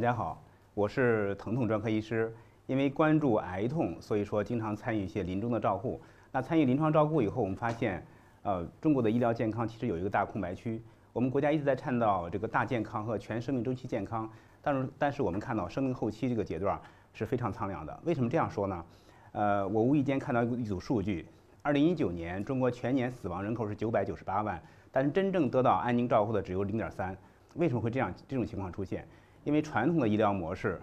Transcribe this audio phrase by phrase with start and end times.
[0.00, 2.34] 大家好，我是疼痛专科医师。
[2.66, 6.00] 因为关注癌痛，所以说经常参与一些临终的照护。
[6.32, 8.02] 那参与临床照顾以后，我们发现，
[8.40, 10.82] 呃，中国的医疗健康其实有一个大空白区。
[11.12, 14.26] 我们国家一直在倡导这个大健康和全生命周期健康，
[14.62, 16.80] 但是但是我们看到生命后期这个阶段
[17.12, 18.00] 是非常苍凉的。
[18.06, 18.84] 为什么这样说呢？
[19.32, 21.26] 呃，我无意间看到一组数据，
[21.60, 24.58] 二零一九年中国全年死亡人口是九百九十八万，
[24.90, 27.14] 但是真正得到安宁照护的只有零点三。
[27.56, 29.06] 为什么会这样这种情况出现？
[29.44, 30.78] 因为传统的医疗模式，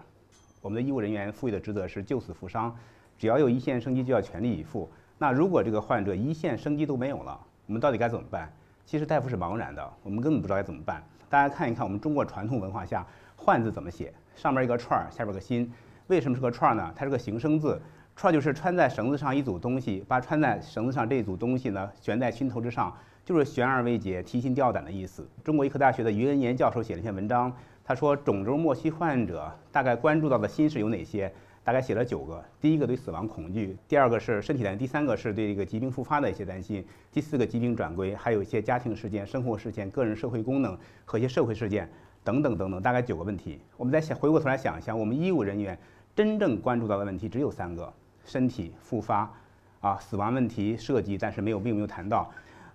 [0.60, 2.74] 我们的医务人员赋予的职责是救死扶伤，
[3.16, 4.90] 只要有一线生机就要全力以赴。
[5.16, 8.52] 那如果这个患者一线生机都没有了，我们到底该怎么办？
[8.84, 11.02] 其实大夫是茫然的，我们根本不知道该怎么办。
[11.28, 15.70] 大家看一看我们中国传统文化下“患”字怎么写，上面一个串儿，下边个心。
[16.06, 16.92] 为什么是个串儿呢？
[16.96, 17.80] 它是个形声字，
[18.16, 25.28] 串儿就是穿在绳子上一组东西，把穿在绳子上这一组东西呢悬在心头之上，就是悬而未解、提心吊胆的意思。
[25.44, 27.54] 中国医科大学的于恩岩教授写了一篇文章。
[27.88, 31.32] 他说，肿瘤末期患者大概关注到的心事有哪些？
[31.64, 32.44] 大概写了九个。
[32.60, 41.90] 第一个对死亡恐惧，第二个是身体担心，第三个是对这个疾病复发的一些担心，第四个疾病转归，还有一些家庭事件、生活事件、个人社会功能和一些社会事件
[42.22, 43.58] 等等等等，大概九个问题。
[43.78, 45.78] 我们再想回过头来想一想，我们医务人员
[46.14, 47.90] 真正关注到的问题只有三个：
[48.26, 49.32] 身体复发，
[49.80, 52.30] 啊，死亡问题涉及，但是没有并没有谈到。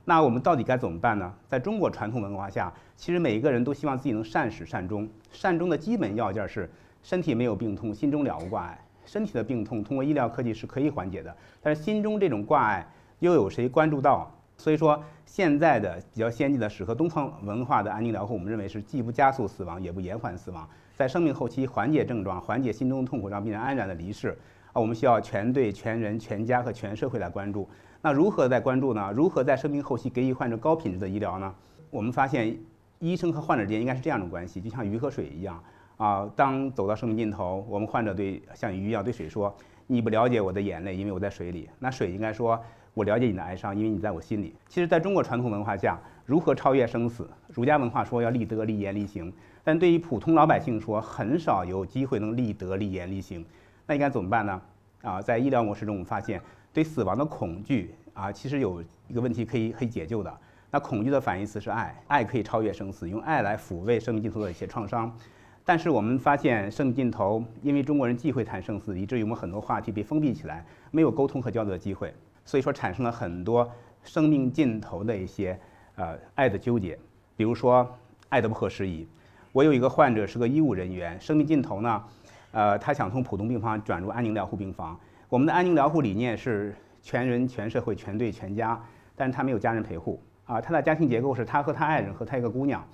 [0.06, 1.34] 那我们到底该怎么办呢？
[1.48, 5.08] 在中国传统文化下，其实每一个人都希望自己能善始善终。
[5.32, 6.70] 善终的基本要件是
[7.02, 8.80] 身体没有病痛，心中了无挂碍。
[9.06, 12.88] 身体的病痛通过医疗科技是可以缓解的，但是心中这种挂碍
[13.20, 14.30] 又有谁关注到？
[14.58, 24.38] 所以说，现在的比较先进的适合东方文化的安宁疗护，我们认为是既不加速死亡，也不延缓死亡，在生命后期缓解症状，缓解心中的痛苦，让病人安然的离世。
[24.74, 27.68] 啊，我们需要全队、全人、全家和全社会来关注。
[28.06, 29.14] 那如何在关注呢？
[29.16, 31.56] 如何在生命后期给予患者高品质的医疗呢？
[31.90, 32.54] 我们发现，
[33.00, 35.64] 医生和患者之间应该是这样的关系，就像鱼和水一样
[35.96, 36.30] 啊。
[36.36, 39.56] 当走到生命尽头，我们患者对像鱼一样对水说
[39.88, 42.62] ：“你不了解我的眼泪，因为我在水里。”那水应该说
[42.94, 47.26] ：“我了解你的哀伤，因为你在我心里。”其实，在中国传统文化下，如何超越生死？
[47.48, 49.32] 儒家文化说要立德、立言、立行，
[49.64, 53.46] 但对于普通老百姓说，很少有机会能立德、立言、立行。
[53.88, 54.62] 那应该怎么办呢？
[55.04, 56.42] 啊，在医疗模式中，我们发现。
[56.74, 60.38] 对死亡的恐惧啊，其实有一个问题可以可以解救的。
[60.72, 65.16] 那恐惧的反义词是爱，爱可以超越生死，用爱来抚慰生命尽头的一些创伤。
[65.64, 72.14] 但是我们发现生命尽头，因为中国人忌讳谈生死，以至于我们很多话题被封闭起来，没有沟通和交流的机会，
[72.44, 73.70] 所以说产生了很多
[74.04, 75.58] 生命尽头的一些
[75.96, 76.98] 呃爱的纠结。
[77.38, 77.88] 比如说
[78.30, 79.08] 爱的不合时宜。
[79.52, 82.04] 我有一个患者是个医务人员，生命尽头呢，
[82.52, 85.00] 呃，他想从普通病房转入安宁疗护病房。
[85.34, 88.80] 我们的安宁疗护理念是全人、全社会、全队、全家，
[89.16, 90.62] 但是他没有家人陪护啊。
[90.62, 92.88] 他的家庭结构是他和他爱人和他一个姑娘。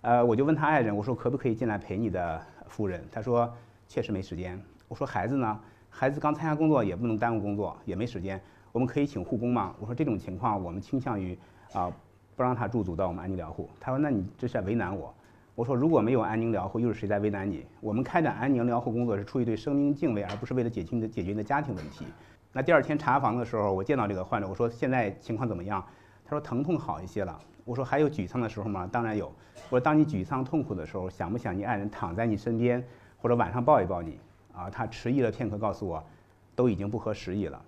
[0.00, 3.04] 呃，我就问他爱人，我说可不可以进来陪你的夫人？
[3.12, 3.48] 他说
[3.86, 4.60] 确实没时间。
[4.88, 5.60] 我说孩子呢？
[5.88, 8.40] 孩子刚参加工作，也不能耽误工作，也没时间。
[8.72, 9.72] 我们可以请护工吗？
[9.78, 11.38] 我说这种情况，我们倾向于
[11.72, 11.88] 啊
[12.34, 13.70] 不让他驻足到我们安宁疗护。
[13.78, 15.14] 他说那你这是在为难我。
[15.56, 17.64] 我说如果没有安宁疗护，又是谁在为难你？
[17.80, 22.04] 我们开展安宁疗护工作是出于对生命敬畏，而不是为了解决你的解决你的家庭问题。
[22.52, 25.82] 那第二天查房的时候，我见到这个患者，我说现在情况怎么样？
[26.26, 27.40] 他说疼痛好一些了。
[27.64, 28.86] 我说还有沮丧的时候吗？
[28.92, 29.32] 当然有。
[29.70, 32.84] 我说当你沮丧痛苦的时候，想不想你爱人躺在你身边，
[33.16, 34.20] 或者晚上抱一抱你？
[34.54, 36.04] 啊，他迟疑了片刻，告诉我，
[36.54, 37.58] 都已经不合时宜了。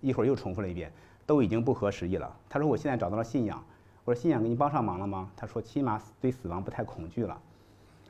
[0.00, 0.92] 一会儿又重复了一遍，
[1.26, 2.32] 都已经不合时宜了。
[2.48, 3.60] 他说我现在找到了信仰。
[4.04, 5.30] 我说信仰给你帮上忙了吗？
[5.34, 7.40] 他说起码对死亡不太恐惧了。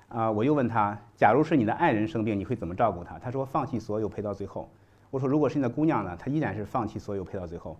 [0.08, 3.18] 啊，我又问他，假如是你的爱人生病，你会怎么照顾他？
[3.18, 4.68] 他说放弃所有陪到最后。
[5.10, 6.16] 我说如果是你的姑娘呢？
[6.16, 7.76] 她依然是放弃所有陪到最后。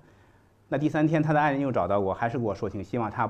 [0.68, 3.28] 那第三天他的爱人又找到我，还是给我说情，希望他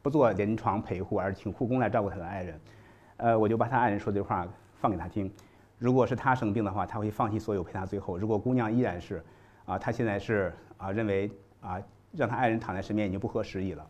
[0.00, 2.60] 不做临床陪护，而请护工来照顾他的爱人。
[3.18, 4.48] 呃，我就把他爱人说的话
[4.80, 5.30] 放给他听。
[5.78, 8.16] 如果是他生病的话，他会放弃所有陪他最后。
[8.16, 9.22] 如果姑娘依然是，
[9.66, 11.78] 啊，他现在是啊，认为啊，
[12.12, 13.86] 让他爱人躺在身边已经不合时宜了。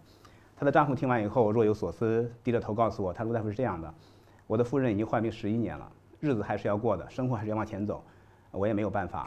[0.62, 3.92] 她的丈夫听完以后若有所思，低着头告诉我：“他说大夫是这样的，
[4.46, 5.90] 我的夫人已经患病十一年了，
[6.20, 8.00] 日子还是要过的，生活还是要往前走，
[8.52, 9.26] 我也没有办法。”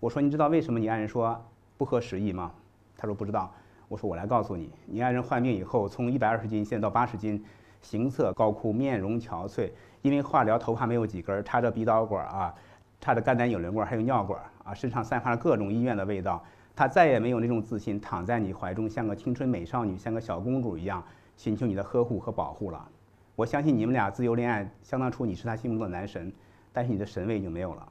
[0.00, 1.38] 我说：“你知道为什么你爱人说
[1.76, 2.50] 不合时宜吗？”
[2.96, 3.52] 他说：“不知道。”
[3.86, 7.44] 我说：“我来告诉你，你爱人患病以后，从一百二十斤现在到八十斤，
[7.82, 9.70] 形色高枯，面容憔悴，
[10.00, 12.54] 因为化疗头发没有几根，插着鼻导管啊，
[12.98, 16.42] 插着肝胆引流管，还有尿管啊，身上散发着各种医院的味道。”
[16.74, 21.02] 她再也没有那种自信，躺在你怀中，像个青春美少女，像个小公主一样，
[21.36, 22.88] 寻求你的呵护和保护了。
[23.36, 26.32] 我相信你们俩自由恋爱，相当初你是她心目中的男神，
[26.72, 27.88] 但是你的神位已经没有了。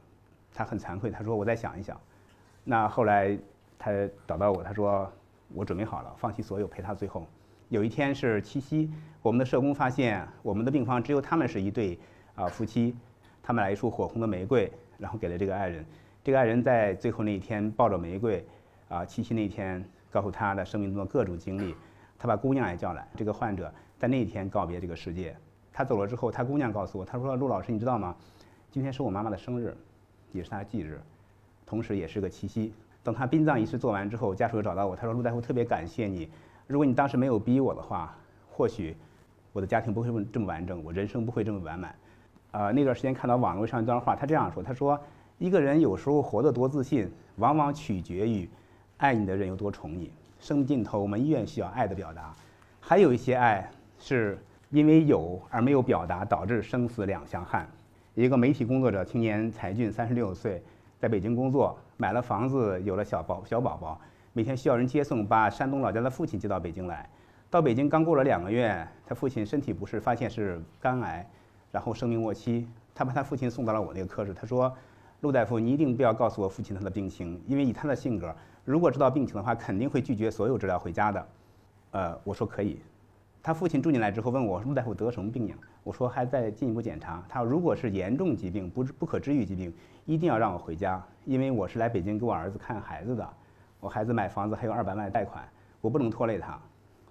[0.53, 1.99] 她很惭愧，她说：“我再想一想。”
[2.63, 3.37] 那后来
[3.77, 3.91] 她
[4.27, 5.11] 找到我，她说
[5.53, 7.25] ：“我准备好了，放弃所有，陪她最后。”
[7.69, 8.91] 有一天是七夕，
[9.21, 11.97] 我们的社工发现我们的病房只有他们是一对
[12.35, 12.93] 啊夫妻，
[13.41, 15.85] 他买了一束火红的玫瑰，然后给了这个爱人。
[16.21, 18.45] 这个爱人在最后那一天抱着玫瑰，
[18.91, 21.73] 啊，七夕那天告诉他的生命中的各种经历。
[22.19, 23.07] 他把姑娘也叫来。
[23.15, 25.35] 这个患者在那一天告别这个世界。
[25.71, 28.13] 他走了之后，他姑娘告诉我，他说：“陆老师，你知道吗？
[28.69, 29.75] 今天是我妈妈的生日，
[30.33, 30.99] 也是她的忌日，
[31.65, 32.73] 同时也是个七夕。
[33.01, 36.29] 等他殡葬仪式做完之后，家属又找到我，他说：陆大夫特别感谢你。
[36.67, 38.13] 如果你当时没有逼我的话，
[38.49, 38.95] 或许
[39.53, 41.95] 我的家庭不会这么完整，我人生不会这么完满。”
[42.51, 44.99] 啊，那段时间看到网络上一段话，他这样说：“他说。”
[45.39, 48.47] 一个人有时候活得多自信，往往取决于
[49.01, 50.11] 爱你的人有多宠你。
[50.39, 52.31] 生命尽头，我们依然需要爱的表达。
[52.79, 53.67] 还有一些爱
[53.99, 54.37] 是
[54.69, 57.67] 因为有而没有表达，导致生死两相憾。
[58.13, 60.61] 一个媒体工作者，青年才俊，三十六岁，
[60.99, 63.99] 在北京工作，买了房子，有了小宝小宝宝，
[64.33, 67.09] 每天需要人接送，把山东老家的父亲接到北京来。
[67.49, 71.27] 到北京刚过了两个月，他父亲身体不适，发现是肝癌，
[71.71, 72.67] 然后生命末期。
[72.93, 74.71] 他把他父亲送到了我那个科室，他说。
[75.21, 81.27] 陆大夫，你一定不要告诉我父亲他的病情，因为以他的性格，如果知道病情的话，肯定会拒绝所有治疗回家的。
[81.91, 82.79] 呃，我说可以。
[83.43, 85.55] 他父亲住进来之后问我，陆大夫得什么病呀？
[85.83, 87.23] 我说还在进一步检查。
[87.27, 89.73] 他如果是严重疾病，不不可治愈疾病，
[90.05, 93.27] 一定要让我回家，因为我是来北京给我儿子看孩子的。
[93.79, 95.43] 我孩子买房子还有二百万贷款，
[95.81, 96.59] 我不能拖累他。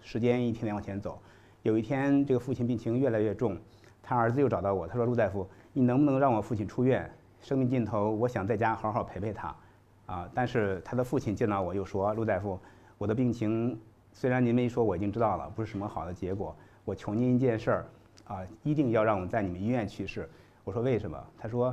[0.00, 1.20] 时间一天天往前走，
[1.62, 3.56] 有一天这个父亲病情越来越重，
[4.00, 7.10] 他儿子又找到我，他说陆大夫，你能不能让我父亲出院？
[7.40, 9.52] 生命尽头，我想在家好好陪陪他，
[10.10, 10.28] 啊！
[10.34, 12.58] 但是他的父亲见到我又说：“陆大夫，
[12.98, 13.80] 我的病情
[14.12, 16.54] 虽然您没说，我已经知道了，不是什么好的结果。
[16.84, 17.86] 我求您一件事儿，
[18.26, 20.28] 啊，一定要让我在你们医院去世。”
[20.64, 21.72] 我说：“为什么？”他说：“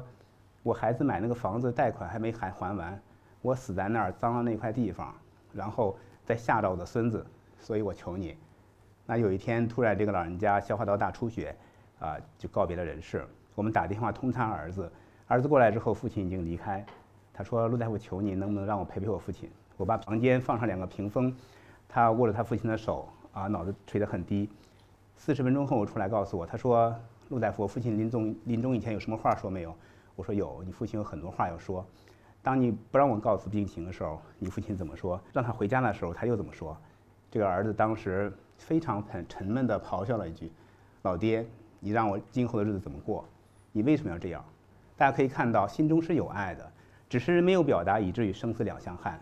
[0.62, 3.02] 我孩子买那个房子贷款还没还还完，
[3.42, 5.12] 我死在那儿脏了那块地方，
[5.52, 7.26] 然后再吓着我的孙子，
[7.58, 8.38] 所以我求你。”
[9.10, 11.56] 那有一天突然这个老人家消化道大出血，
[12.00, 13.26] 啊，就告别了人世。
[13.56, 14.92] 我们打电话通他儿子。
[15.28, 16.86] 儿子过来之后，父亲已经离开。
[17.38, 19.48] 他说：“陆大夫，求你能不能让我陪陪我父亲？”
[19.78, 21.32] 我把房间放上两个屏风，
[21.88, 24.50] 他握着他父亲的手，啊，脑子垂得很低。
[25.16, 26.92] 四十分钟后出来告诉我，他说
[27.30, 29.72] ：“陆大夫，我父亲临终临终以前有什么话说没有？”
[30.18, 31.86] 我说：“有，你父亲有很多话要说。
[32.42, 35.22] 当你不让我告诉病情的时候，你父亲怎么说？
[35.32, 36.76] 让他回家的时候，他又怎么说？”
[37.30, 40.52] 这个儿子当时非常很沉闷地咆哮了一句
[41.04, 41.46] ：“老爹，
[41.80, 43.24] 你让我今后的日子怎么过？
[43.72, 44.44] 你为什么要这样？”
[44.98, 46.72] 大家可以看到，心中是有爱的，
[47.10, 49.20] 只是没有表达，以至于生死两相憾。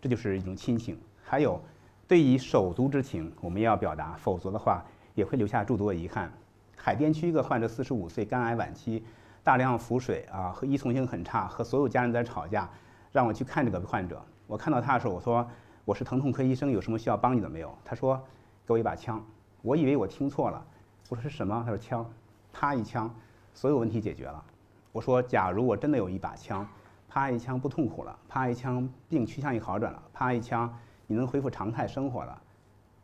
[0.00, 0.98] 这就是一种亲情。
[1.22, 1.60] 还有，
[2.06, 4.84] 对于手足之情，我们要表达，否则的话
[5.14, 6.30] 也会留下诸多遗憾。
[6.76, 9.02] 海淀区一个患者，四十五岁，肝癌晚期，
[9.42, 12.68] 大量腹水啊，和依从性很差，和所有家人在吵架，
[13.10, 14.22] 让我去看这个患者。
[14.46, 15.48] 我看到他的时候，我说
[15.86, 17.74] 我是疼痛科医生，有什么需要帮你的没有？
[17.82, 18.22] 他说
[18.66, 19.24] 给我一把枪。
[19.62, 20.62] 我以为我听错了，
[21.08, 21.62] 我说是什么？
[21.64, 22.06] 他说枪，
[22.52, 23.12] 啪一枪，
[23.54, 24.44] 所有问题解决了。
[24.92, 26.68] 我说：“假如我真的有一把枪，
[27.14, 30.68] 啪一枪不痛苦了，啪一枪病趋向于好转了，啪一枪
[31.06, 32.42] 你能恢复常态生活了。”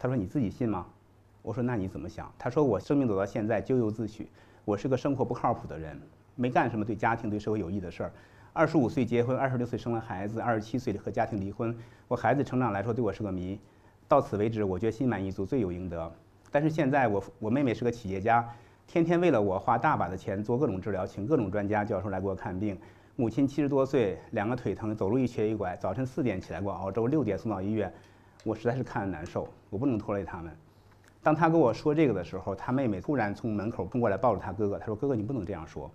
[0.00, 0.84] 他说：“你自己信吗？”
[1.42, 4.28] 我说：“那你怎么想？”他说：“我生命走到现在咎由自取，
[4.64, 5.96] 我是个生活不靠谱的人，
[6.34, 8.12] 没干什么对家庭对社会有益的事儿。
[8.52, 11.72] 二十五岁结婚，二十六岁生了孩子，二十七岁和家庭离婚。
[12.08, 13.60] 我孩子成长来说对我是个谜。
[14.08, 16.12] 到此为止，我觉得心满意足，罪有应得。
[16.50, 18.44] 但是现在我我妹妹是个企业家。”
[18.88, 22.76] 天天为了我花大把的钱做各种治疗，请各种专家教授来给我看病。
[23.16, 27.92] 母亲七十多岁，两个腿疼，走路一瘸一拐，早晨四点起来给我熬粥，六点送到医院，
[28.44, 30.50] 我实在是看着难受，我不能拖累他们。
[31.22, 35.90] 当他跟我说这个的时候，他妹妹突然从门口冲过来抱着他哥哥，他说：“哥哥，你不能这样说。”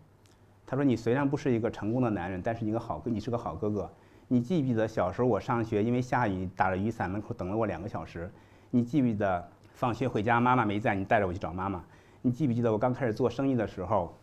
[0.68, 3.90] 他说：“你虽然不是一个成功的男人，但是你个好哥，你是个好哥哥。
[4.28, 8.30] 你记不记得小时候我上学，因为下雨打着雨伞，门口等了我两个小时？
[8.70, 11.84] 你记不记得放学回家妈妈没在，你带着我去找妈妈？”
[12.22, 14.16] 你记不记得我刚开始做生意的时候，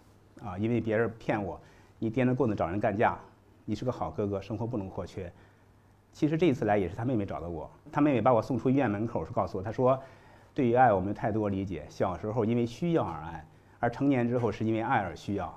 [0.44, 1.60] 啊，因为别人骗我，
[2.02, 3.16] 你掂着棍子找人干架。
[3.64, 5.32] 你是个好哥哥，生活不能或缺。
[6.12, 9.96] 其实这一次来也是他妹妹找的我，他妹妹把我送出医院门口，是告诉我，他说，
[10.52, 11.86] 对于爱我们有太多理解。
[11.88, 13.46] 小时候因为需要而爱，
[13.78, 15.56] 而成年之后是因为爱而需要。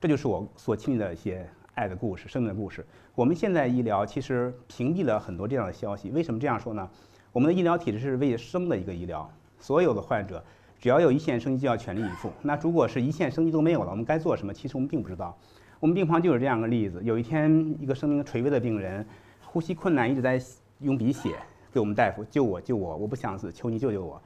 [0.00, 2.84] 这就是我所经历的一些爱的故事，生命的故事。
[3.14, 6.10] 我们现在医疗其实屏蔽了很多这样的消息。
[6.10, 6.90] 为什么这样说呢？
[7.30, 10.42] 我们的医疗体制是为生的一个医疗，所有的患者。
[10.80, 12.30] 只要有一线生机，就要全力以赴。
[12.42, 14.52] 那如果是一线生机都没有了，我们该做什么？
[14.52, 15.38] 其实我们并不知道。
[15.78, 19.06] 我们病房就有这样个例子：有一天，一个生命垂危的病人，
[19.44, 20.40] 呼吸困难，一直在
[20.80, 21.36] 用鼻血
[21.72, 22.96] 给我们大夫救我，救我！
[22.96, 24.20] 我不想死，求你救救我！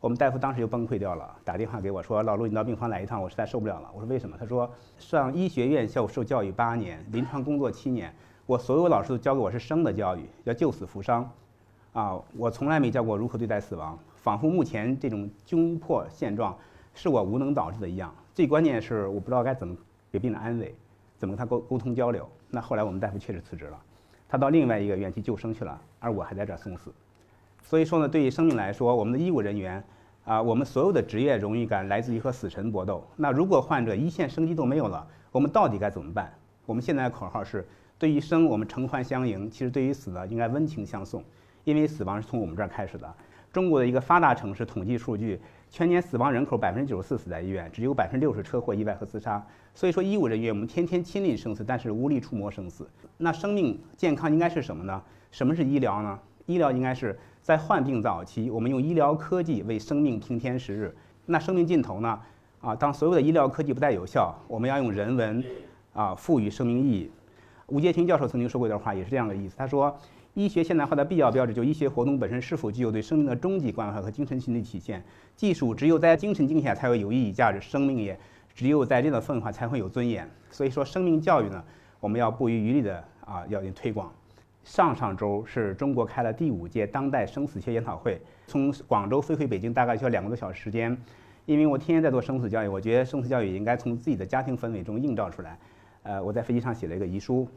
[0.00, 8.12] 我们大夫当时就崩溃掉了，打电话给我说：“老陆，你到病房来一趟，我实在受不了了。”我说：“为什么？”他说：“上医学院校受教育八年，临床工作七年，
[8.44, 11.28] 我所有老师都教给我是生的教育，要救死扶伤。
[11.92, 16.56] 啊，我从来没教过如何对待死亡。”仿佛目前这种窘迫现状
[16.94, 18.12] 是我无能导致的一样。
[18.34, 19.76] 最关键是我不知道该怎么
[20.10, 20.74] 给病人安慰，
[21.16, 22.28] 怎么跟他沟沟通交流。
[22.50, 23.78] 那后来我们大夫确实辞职了，
[24.28, 26.92] 他到另外一个院去救生去了，而我还在这儿送死。
[27.62, 29.82] 所以说呢，对于生命来说，我们的医务人员
[30.24, 33.04] 啊，我们所有的职业荣誉感来自于和死神搏斗。
[33.16, 36.32] 那如果患者一线生机都没有了，我们到底该怎么办？
[36.64, 37.66] 我们现在的口号是：
[37.98, 41.24] 对于生我们承欢相迎，其实对于死呢，应该温情相送，
[41.64, 43.14] 因为死亡是从我们这儿开始的。
[43.52, 49.44] 中国的一个发达城市统计数据，全年死亡人口百分之九十四死在医院，只有百分之六十车祸、意外和自杀。
[49.74, 52.88] 所以说，医务人员我们天天亲临生死，但是无力触摸生死。
[53.18, 55.02] 那生命健康应该是什么呢？
[55.30, 56.18] 什么是医疗呢？
[56.46, 57.18] 医疗应该是。
[57.42, 60.92] 在患病早期，我们用医疗科技为生命平添时日。
[61.26, 62.18] 那生命尽头呢？
[62.60, 65.44] 啊，当所有的医疗科技不再有效，我们要用人文，
[65.92, 67.10] 啊，赋予生命意义。
[67.68, 69.54] 吴杰平教授曾经说过一段话，也是这样的意思。
[69.56, 69.96] 他说，
[70.36, 75.02] 医学现代化的必要标志，就医学活动本身是否具有对生命的终极关怀和精神性的体现。
[75.34, 78.20] 技术只有在精神境下才会有意义价值，生命也
[78.54, 80.28] 只有在这个分化才会有尊严。
[80.50, 81.64] 所以说，生命教育呢，
[82.00, 84.12] 我们要不遗余力的啊，要进推广。
[84.62, 90.94] 上上周是中国开了第五届当代生死学研讨会，从广州飞回北京大概需要两个多小时时间。
[91.46, 95.58] 因为我天天在做生死教育，我觉得生死教育应该从自己的家庭氛围中映照出来。
[96.02, 97.48] 呃，我在飞机上写了一个遗书，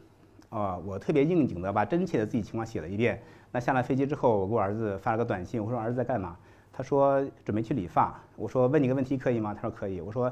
[0.49, 3.21] 啊，我特别应景的把真切的自己情况写了一遍。
[3.51, 6.35] 那下了飞机之后，我给我儿子发了个短信，我说儿子在干嘛？
[6.71, 8.19] 他说准备去理发。
[8.35, 9.53] 我说问你个问题可以吗？
[9.53, 10.01] 他说可以。
[10.01, 10.31] 我说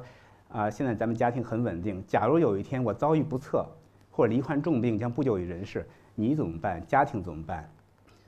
[0.50, 2.04] 啊，现在咱们家庭很稳定。
[2.08, 3.66] 假如有一天我遭遇不测，
[4.12, 5.86] 或者罹患重病将不久于人世。
[6.16, 6.86] 你怎么办？
[6.88, 7.70] 家庭怎么办？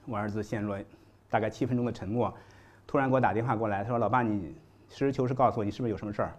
[0.06, 0.80] 我儿子陷入了
[1.30, 2.34] 大概七分钟的沉默，
[2.86, 4.54] 突然给我打电话过来，他说：“老爸，你
[4.90, 6.32] 实事求是告诉我，你是不是有什么事儿？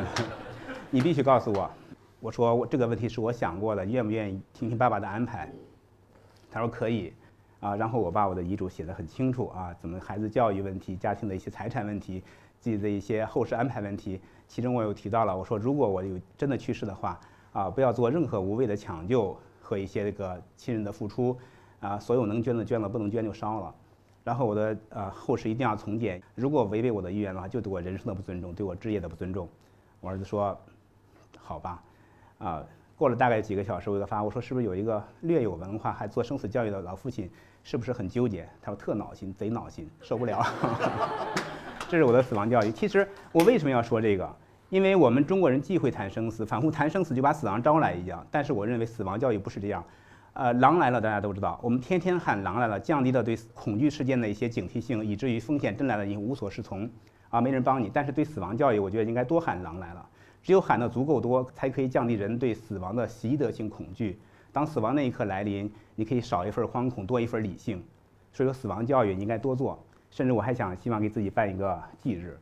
[0.90, 1.70] 你必须告诉我。”
[2.20, 5.52] 我说：“我这个问题是我想过的，愿不愿意听听爸爸的安排？”
[6.50, 7.12] 他说：“可以。”
[7.60, 12.22] 啊，然后我把我的遗嘱写得很清楚啊，怎么孩子教育问题、家庭的一些财产问题、
[12.60, 17.18] 自己的一些后事安排问题，其中我有提到了，我说如果我有真的去世的话，
[17.52, 19.36] 啊，不要做任何无谓的抢救。
[19.68, 21.36] 和一些这个亲人的付出，
[21.80, 23.74] 啊，所有能捐的捐了，不能捐就烧了。
[24.22, 29.48] 然后我的呃后事一定要从简，如果违背我的意愿的话，就对我人生的不尊重，对我职业的不尊重。
[30.00, 30.56] 我儿子说，
[31.36, 31.82] 好吧，
[32.38, 32.62] 啊，
[32.96, 37.30] 过了大概几个小时，我给他发，我说是不是有一个略有文化还做生死教育的老父亲，
[37.62, 38.48] 是不是很纠结？
[38.60, 40.44] 他说特恼心，贼恼心，受不了。
[41.88, 42.70] 这是我的死亡教育。
[42.72, 44.36] 其实我为什么要说这个？
[44.68, 48.26] 因为我们中国人忌讳谈生死，反复谈生死就把死亡招来一样。
[48.30, 49.84] 但是我认为死亡教育不是这样。
[50.32, 56.90] 呃，狼来了，大家都知道，我们天天喊狼来了，降低了对恐惧事件的一些警惕性，以至于风险真来了你无所适从，
[57.30, 57.88] 啊，没人帮你。
[57.94, 60.06] 但是对死亡教育，我觉得应该多喊狼来了。
[60.46, 64.16] 只有喊得足够多，才可以降低人对死亡的习得性恐惧。
[64.52, 67.82] 当死亡那一刻来临，你可以少一份惶恐，多一份理性。
[68.32, 69.76] 所以说，死亡教育你应该多做。
[70.08, 72.38] 甚至我还想希望给自己办一个忌日。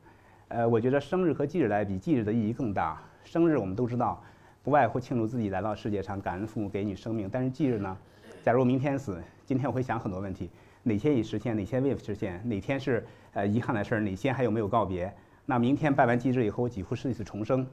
[0.48, 3.02] 呃，我觉得生日和忌日来比，忌日的意义更大。
[3.24, 4.22] 生日我们都知道，
[4.62, 7.26] 不外乎庆祝自己来到世界上，感恩父母给你生命。
[7.32, 7.96] 但是忌日呢？
[8.42, 10.50] 假如明天死，今天我会想很多问题：
[10.82, 12.46] 哪些已实现，哪些未实现？
[12.46, 14.00] 哪天是呃遗憾的事儿？
[14.02, 15.10] 哪些还有没有告别？
[15.46, 17.66] 那明天办完忌日以后，我几乎是一次重生。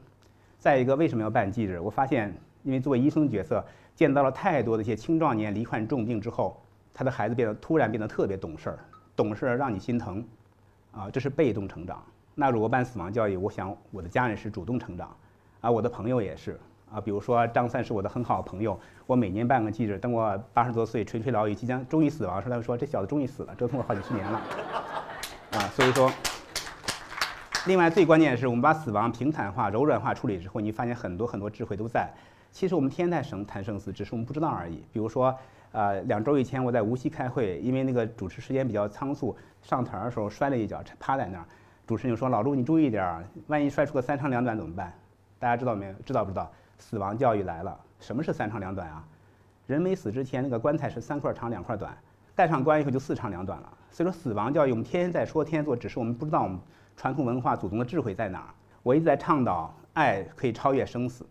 [0.62, 1.80] 再一个，为什么要办忌日？
[1.80, 3.66] 我发现，因为作为医生角色，
[3.96, 6.62] 见到了太多的一些青壮年罹患重病之后，
[6.94, 8.78] 他的孩子变得突然变得特别懂事儿，
[9.16, 10.24] 懂事儿让你心疼，
[10.92, 12.00] 啊，这是被动成长。
[12.36, 15.18] 那如果办死亡教育，我想我的家人是主动成长，
[15.62, 16.60] 啊，我的朋友也是
[16.94, 17.02] 啊。
[17.02, 24.40] 比如说张三是我的很好的朋友，我每年办个忌日，等我八十多岁垂垂老矣，即将终于死亡时，他就说这小子终于死了，折腾了好几十年了，
[25.54, 26.12] 啊，所以说，
[27.68, 32.10] 另外最关键的是，我们把死亡平坦化、柔软化处理之后，你发现很多很多智慧都在。
[32.52, 34.84] 其实我们天天在生谈生死，只是我们不知道而已。
[34.92, 35.36] 比如说，
[35.72, 41.46] 呃，两周以前我在无锡开会，因为那个主持时间比较仓促，上台的时候摔了一跤，趴在那儿。
[41.86, 44.92] 主持人就说：“老陆，你注意点儿，万一摔出个三长两短怎么办？”
[45.38, 45.94] 大家知道没有？
[46.04, 46.52] 知道不知道？
[46.80, 47.80] 死亡教育来了。
[48.00, 49.06] 什么是三长两短啊？
[49.68, 51.96] 人没死之前，那个棺材是三块长两块短，
[52.36, 53.72] 盖上棺以后就四长两短了。
[53.92, 56.50] 所以说，死亡教育我们天天在说，天天做，只是我们不知道
[57.02, 58.54] 传统文化祖宗的智慧在哪儿。
[58.84, 61.26] 我一直在倡导，爱可以超越生死。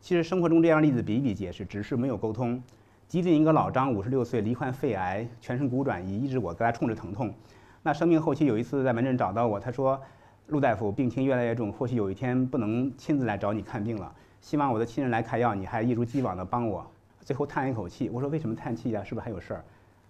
[0.00, 2.62] 其实生活中这样例子比比皆是，只是没有沟通。
[3.06, 7.34] 吉林一个老张，五十六岁，罹患肺癌，全身骨转移，一直我给他冲着疼痛。
[7.82, 10.00] 那生命后期有一次在门诊找到我，他说
[10.48, 14.10] ：“陆大夫，病情越来越重，或许有一天不能亲自来找你看病了，
[14.40, 19.04] 希望我的亲人来开药，你还一如既往的帮我。”最后叹一口气，我说：“为什么叹气呀？
[19.04, 19.64] 是不是还有事儿？”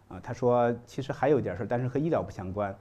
[0.07, 2.73] 啊，他说：“其实还有一点事儿，但是和医疗不相关。”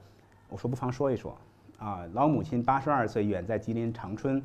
[0.48, 1.36] 我说：“不妨说一说。”
[1.80, 4.44] 啊，老母亲八十二岁，远在吉林长春，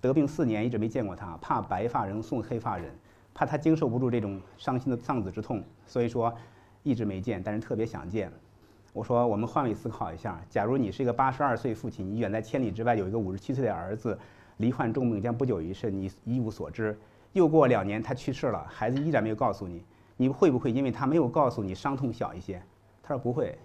[0.00, 2.94] 得病四年，一直没见过他，怕白发人送黑发人，
[3.34, 6.32] 怕他经受不住这种伤心的丧子之痛，所以说
[6.84, 8.32] 一直没见，但是特别想见。
[8.92, 14.16] 我说我们换位思考一下，假如你是一个八十二岁父亲，你远在千里之外有一个五十七岁的儿子，
[14.58, 16.96] 罹患重病将不久于世，你一无所知。
[17.32, 19.82] 又过两年他去世了，孩子依然没有告诉你，
[20.16, 22.62] 你会不会因为他没有告诉你伤痛小一些？
[23.02, 23.58] 他说不会，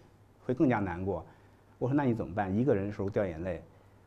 [0.43, 1.23] 会更加难过。
[1.81, 2.55] 我说那你怎么办？
[2.55, 3.59] 一个人的时候掉眼泪。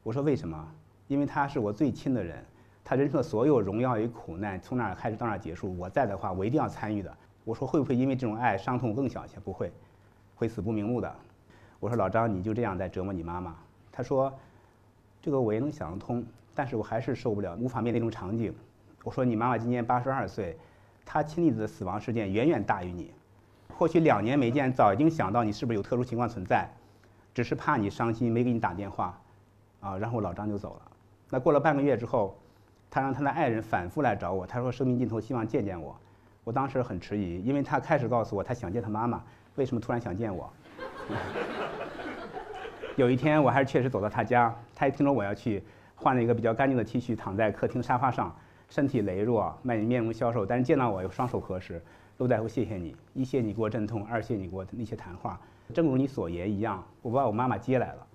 [0.04, 0.64] 我说为什么？
[1.08, 2.38] 因为他是我最亲的人，
[2.84, 7.12] 他人生的所有荣耀与苦难从哪儿开始到哪儿结束，我在的话我一定要参与的。
[7.42, 9.40] 我说会不会因为这种爱伤痛更小一些？
[9.40, 9.72] 不会。
[10.36, 11.12] 会死不瞑目的，
[11.80, 13.56] 我说老张，你就这样在折磨你妈妈。
[13.90, 14.32] 他说，
[15.20, 18.54] 这个我也能想得通，但是我还是受不了，无法面对那种场景。
[19.02, 20.56] 我说你妈妈今年八十二岁，
[21.04, 23.12] 她亲历的死亡事件远远大于你，
[23.76, 26.68] 或许两年没见，早已经想到你是不是有特殊情况存在，
[27.34, 29.20] 只是怕你伤心没给你打电话，
[29.80, 30.92] 啊，然后老张就走了。
[31.28, 32.38] 那过了半个月之后，
[32.88, 35.94] 他让他的爱人反复来找我，他说生命尽头希望见见我。
[36.44, 39.22] 我当时很迟疑，因为他开始告诉我他想见他妈妈。
[39.56, 40.52] 为什么突然想见我？
[42.96, 45.62] 有一天，我还是确实走到他家，他一听说我要去，
[45.96, 48.34] 换了一个比较干净的 T 恤，躺在客厅沙发上，
[48.68, 51.82] 身体羸弱，面面容消瘦，但是见到我又双手合十。
[52.18, 55.40] 陆大夫，谢谢你，一谢你给我镇痛，二谢你给我那些谈话。
[55.72, 58.06] 正如你所言一样，我把我妈妈接来了。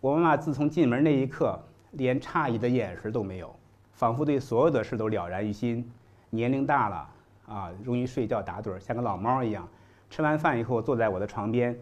[0.00, 1.58] 我妈妈自从进门那一刻，
[1.92, 3.54] 连诧异的眼神都没有，
[3.92, 5.90] 仿佛对所有的事都了然于心。
[6.30, 7.08] 年龄大了
[7.46, 9.66] 啊，容易睡觉打盹，像个老猫一样。
[10.10, 11.78] 吃完饭以后，坐在我的床边，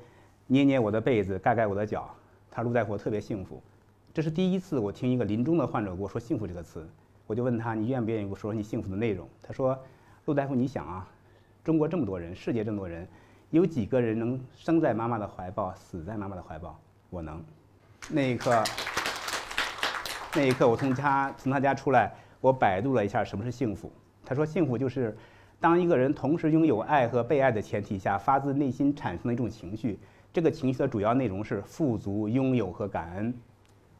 [0.47, 2.09] 捏捏我的被子，盖盖我的脚。
[2.51, 3.63] 他陆大夫特别幸福，
[4.15, 6.89] 这是第一次我听一个临终的患者跟我说“幸福”这个词。
[7.27, 9.79] 我就问他：“你愿不愿意跟我说说你幸福的内容？”他说
[10.25, 11.07] ：“陆大夫，你想啊，
[11.63, 13.07] 中国这么多人，世界这么多人，
[13.57, 16.79] 有几个人能生在妈妈的怀抱，死在妈妈的怀抱？
[17.11, 17.43] 我能。”
[18.11, 18.63] 那一刻，
[20.35, 23.91] 那一刻，我从家从他家出来，我百度了一下什么是幸福。
[24.25, 25.17] 他说：“幸福就是。”
[25.59, 29.99] 当一个人同时拥有爱和被爱的前提下，发自内心产生的一种情绪，
[30.31, 33.35] 这个情绪的主要内容是富足、拥有和感恩。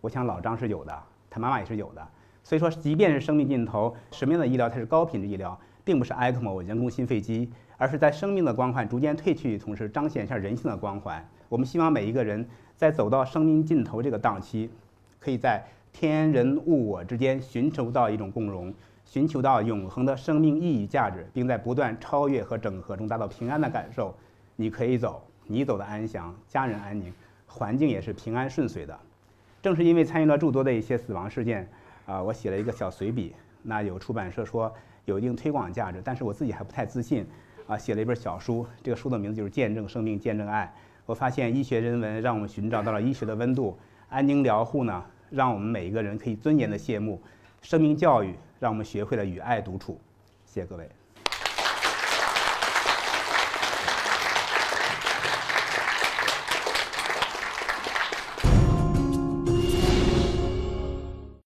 [0.03, 2.07] 我想老张是有的，他妈妈也是有的。
[2.45, 11.27] 所以说，即便是生命尽头，什么样的医疗才是高品质医疗，并不是 ECMO 人工心肺机，而是在生命的光环逐渐褪去的，同时彰显一下人性的光环。
[11.49, 14.71] 我们希望每一个人在走到生命尽头这个档期，
[15.21, 18.75] 可以在天人物我之间寻求到一种共荣。
[19.09, 24.13] 寻求到永恒的生命意义价值，并在不断超越和整合中达到平安的感受。
[24.57, 27.13] 你可以走，你走的安详，家人安宁，
[27.47, 28.99] 环境也是平安顺遂的。
[29.63, 31.69] 正是因为参与了诸多的一些死亡事件，
[32.05, 33.33] 啊，我写了一个小随笔。
[33.63, 37.25] 那有出版社说有一定推广价值，但是我自己还不太自信。
[37.67, 40.73] 啊，写了一本小书，这个书的名字就是《见证生命，见证爱》。
[41.05, 47.21] 我发现医学人文让我们寻找到了医学的温度，安宁疗护呢，让我们每一个人可以尊严的谢幕。
[47.63, 48.35] 生命教育。
[48.59, 50.01] 让我们学会了与爱独处，
[50.47, 51.06] 谢谢各位。